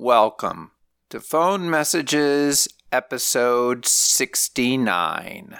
[0.00, 0.70] Welcome
[1.10, 5.58] to Phone Messages, episode 69.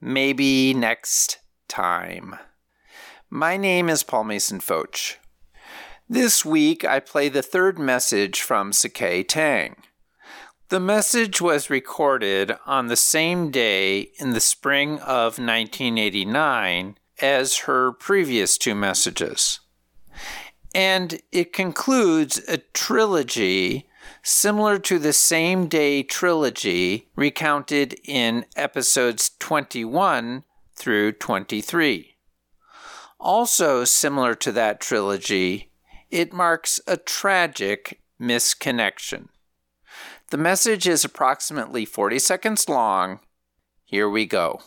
[0.00, 2.36] Maybe next time.
[3.28, 5.16] My name is Paul Mason Fotsch.
[6.08, 9.74] This week I play the third message from Sakay Tang.
[10.68, 17.90] The message was recorded on the same day in the spring of 1989 as her
[17.90, 19.58] previous two messages.
[20.74, 23.88] And it concludes a trilogy
[24.22, 30.44] similar to the same day trilogy recounted in episodes 21
[30.74, 32.16] through 23.
[33.18, 35.70] Also similar to that trilogy,
[36.10, 39.28] it marks a tragic misconnection.
[40.30, 43.20] The message is approximately 40 seconds long.
[43.84, 44.62] Here we go.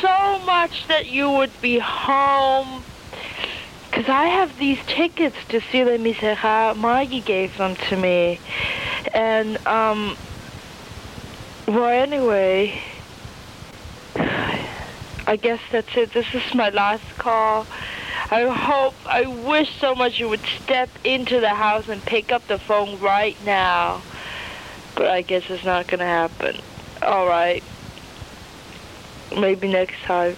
[0.00, 2.82] So much that you would be home.
[3.90, 6.76] Because I have these tickets to see Les Miserables.
[6.76, 8.38] Maggie gave them to me.
[9.14, 10.16] And, um,
[11.66, 12.78] well, anyway,
[15.26, 16.12] I guess that's it.
[16.12, 17.66] This is my last call.
[18.30, 22.46] I hope, I wish so much you would step into the house and pick up
[22.48, 24.02] the phone right now.
[24.94, 26.56] But I guess it's not going to happen.
[27.02, 27.62] All right.
[29.34, 30.36] Maybe next time.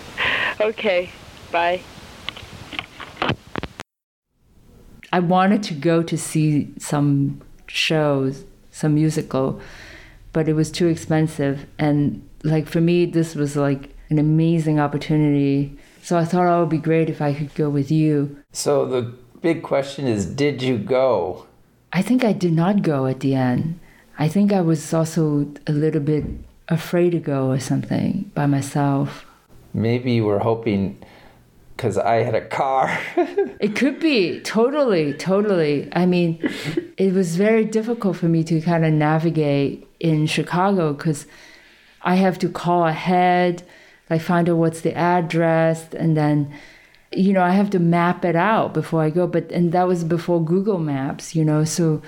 [0.60, 1.10] okay,
[1.52, 1.80] bye.
[5.12, 9.60] I wanted to go to see some shows, some musical,
[10.32, 11.66] but it was too expensive.
[11.78, 15.78] And like for me, this was like an amazing opportunity.
[16.02, 18.36] So I thought oh, it would be great if I could go with you.
[18.52, 21.46] So the big question is did you go?
[21.92, 23.80] I think I did not go at the end.
[24.18, 26.24] I think I was also a little bit
[26.68, 29.24] afraid to go or something by myself.
[29.72, 31.02] Maybe you were hoping
[31.76, 32.98] because I had a car.
[33.60, 35.88] It could be totally, totally.
[35.92, 36.38] I mean,
[36.96, 41.26] it was very difficult for me to kind of navigate in Chicago because
[42.02, 43.64] I have to call ahead,
[44.10, 46.52] like find out what's the address, and then,
[47.12, 49.26] you know, I have to map it out before I go.
[49.26, 52.00] But and that was before Google Maps, you know, so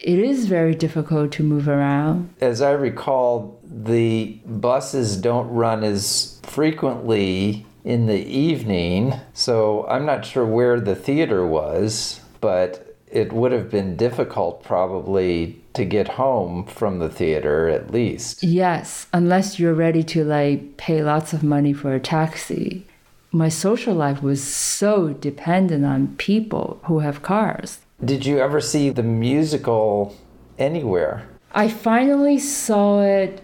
[0.00, 2.34] it is very difficult to move around.
[2.40, 10.24] As I recall, the buses don't run as frequently in the evening, so I'm not
[10.24, 16.66] sure where the theater was, but it would have been difficult probably to get home
[16.66, 18.42] from the theater at least.
[18.42, 22.84] Yes, unless you're ready to like pay lots of money for a taxi.
[23.30, 27.78] My social life was so dependent on people who have cars.
[28.04, 30.14] Did you ever see the musical
[30.58, 31.26] anywhere?
[31.52, 33.42] I finally saw it,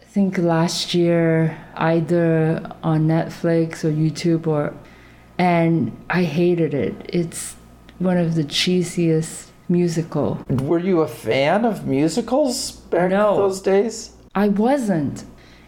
[0.00, 4.72] I think last year, either on Netflix or YouTube, or,
[5.38, 6.94] and I hated it.
[7.08, 7.56] It's
[7.98, 10.44] one of the cheesiest musical.
[10.48, 13.36] Were you a fan of musicals back No.
[13.36, 14.12] those days?
[14.36, 15.24] I wasn't.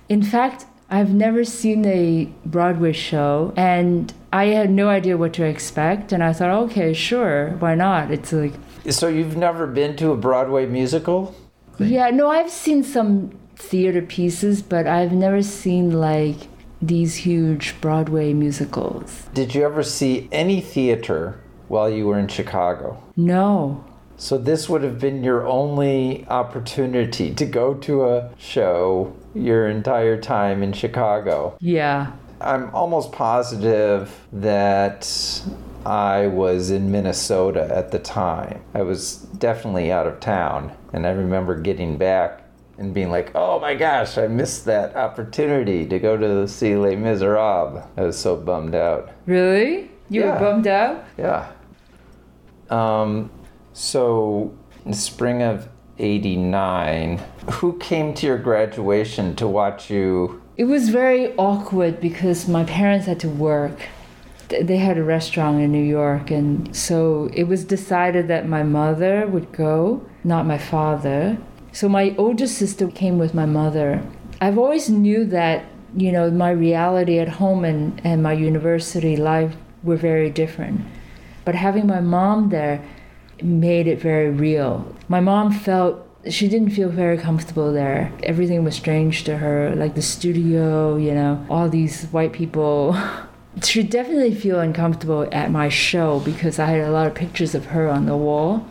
[0.08, 5.44] In fact, I've never seen a Broadway show and I had no idea what to
[5.44, 6.12] expect.
[6.12, 8.10] And I thought, okay, sure, why not?
[8.10, 8.52] It's like,
[8.90, 11.34] So you've never been to a Broadway musical?
[11.78, 16.36] yeah, no, I've seen some theater pieces, but I've never seen like
[16.82, 19.28] these huge Broadway musicals.
[19.32, 23.02] Did you ever see any theater while you were in Chicago?
[23.16, 23.82] No.
[24.16, 30.20] So this would have been your only opportunity to go to a show your entire
[30.20, 31.56] time in Chicago.
[31.60, 32.12] Yeah.
[32.40, 35.42] I'm almost positive that
[35.86, 38.60] I was in Minnesota at the time.
[38.74, 42.42] I was definitely out of town, and I remember getting back
[42.78, 46.74] and being like, "Oh my gosh, I missed that opportunity to go to the see
[46.76, 49.10] Les Miserables." I was so bummed out.
[49.26, 49.90] Really?
[50.08, 50.32] You Yeah.
[50.34, 51.04] were bummed out?
[51.16, 51.46] Yeah.
[52.70, 53.30] Um,
[53.72, 55.68] so, in spring of
[55.98, 57.18] 89,
[57.52, 60.42] who came to your graduation to watch you?
[60.56, 63.88] It was very awkward because my parents had to work.
[64.48, 69.26] They had a restaurant in New York, and so it was decided that my mother
[69.26, 71.38] would go, not my father.
[71.72, 74.02] So my older sister came with my mother.
[74.42, 75.64] I've always knew that,
[75.96, 80.82] you know, my reality at home and, and my university life were very different.
[81.46, 82.84] But having my mom there
[83.40, 84.94] made it very real.
[85.08, 88.12] My mom felt she didn't feel very comfortable there.
[88.22, 92.96] Everything was strange to her, like the studio, you know, all these white people.
[93.62, 97.66] she definitely feel uncomfortable at my show because I had a lot of pictures of
[97.66, 98.66] her on the wall.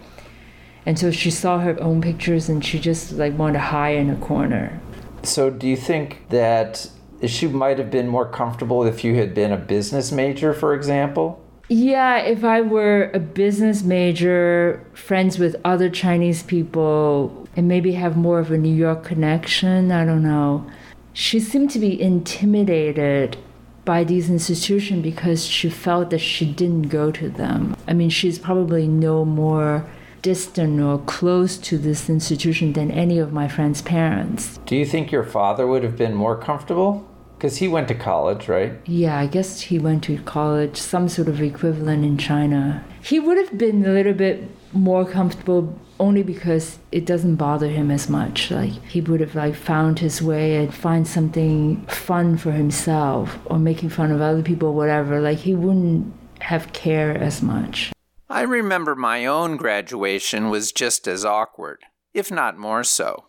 [0.86, 4.10] And so she saw her own pictures and she just like wanted to hide in
[4.10, 4.80] a corner.
[5.24, 6.90] So, do you think that
[7.28, 11.40] she might have been more comfortable if you had been a business major, for example?
[11.74, 18.18] Yeah, if I were a business major, friends with other Chinese people, and maybe have
[18.18, 20.70] more of a New York connection, I don't know.
[21.14, 23.38] She seemed to be intimidated
[23.86, 27.78] by these institutions because she felt that she didn't go to them.
[27.88, 29.90] I mean, she's probably no more
[30.22, 34.60] distant or close to this institution than any of my friends' parents.
[34.66, 37.08] Do you think your father would have been more comfortable?
[37.42, 38.74] Because he went to college, right?
[38.86, 42.86] Yeah, I guess he went to college, some sort of equivalent in China.
[43.02, 44.44] He would have been a little bit
[44.74, 48.52] more comfortable only because it doesn't bother him as much.
[48.52, 53.58] Like he would have like found his way and find something fun for himself or
[53.58, 55.20] making fun of other people, whatever.
[55.20, 57.92] Like he wouldn't have care as much.
[58.30, 61.80] I remember my own graduation was just as awkward,
[62.14, 63.26] if not more so.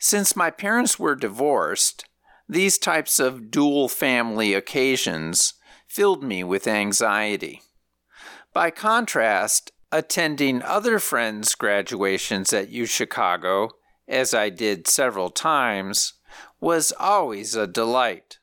[0.00, 2.06] Since my parents were divorced,
[2.52, 5.54] these types of dual family occasions
[5.86, 7.62] filled me with anxiety.
[8.52, 13.70] By contrast, attending other friends' graduations at UChicago,
[14.06, 16.14] as I did several times,
[16.60, 18.38] was always a delight.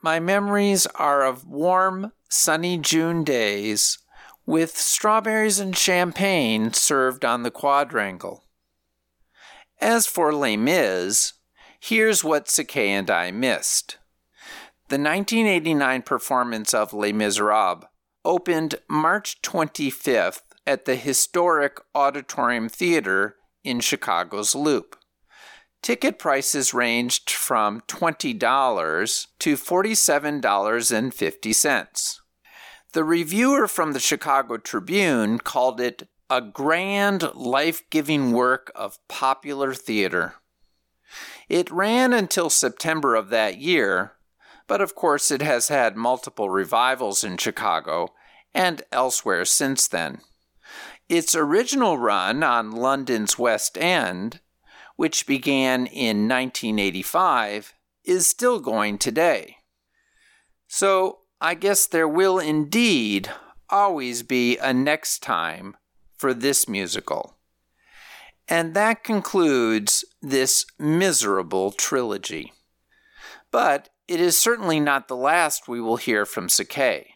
[0.00, 3.98] My memories are of warm, sunny June days
[4.46, 8.44] with strawberries and champagne served on the quadrangle.
[9.80, 11.34] As for Les Mis,
[11.78, 13.98] here's what Sakei and I missed.
[14.88, 17.84] The 1989 performance of Les Miserables
[18.24, 24.96] opened March 25th at the historic Auditorium Theater in Chicago's Loop.
[25.82, 32.18] Ticket prices ranged from $20 to $47.50.
[32.92, 39.74] The reviewer from the Chicago Tribune called it a grand, life giving work of popular
[39.74, 40.36] theater.
[41.48, 44.12] It ran until September of that year,
[44.66, 48.14] but of course it has had multiple revivals in Chicago
[48.54, 50.20] and elsewhere since then.
[51.08, 54.40] Its original run on London's West End,
[54.96, 57.72] which began in 1985,
[58.04, 59.56] is still going today.
[60.66, 63.30] So I guess there will indeed
[63.70, 65.76] always be a next time
[66.14, 67.37] for this musical.
[68.48, 72.52] And that concludes this miserable trilogy.
[73.50, 77.06] But it is certainly not the last we will hear from Sakei.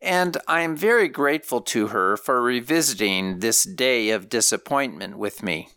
[0.00, 5.70] And I am very grateful to her for revisiting this day of disappointment with me.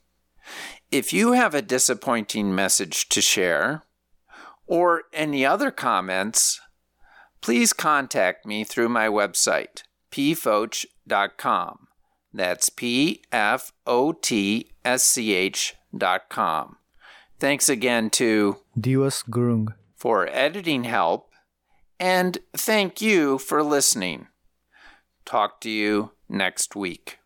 [0.92, 3.84] If you have a disappointing message to share,
[4.68, 6.60] or any other comments,
[7.42, 11.88] please contact me through my website, pfotsch.com.
[12.34, 16.78] That's p f o t s c h dot com.
[17.40, 21.32] Thanks again to Diwas Gurung for editing help,
[22.00, 24.28] and thank you for listening.
[25.26, 27.21] Talk to you next week.